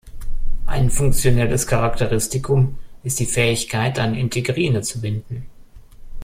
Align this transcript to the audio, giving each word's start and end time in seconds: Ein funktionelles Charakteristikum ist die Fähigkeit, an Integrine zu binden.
Ein 0.65 0.89
funktionelles 0.89 1.67
Charakteristikum 1.67 2.79
ist 3.03 3.19
die 3.19 3.27
Fähigkeit, 3.27 3.99
an 3.99 4.15
Integrine 4.15 4.81
zu 4.81 4.99
binden. 4.99 5.45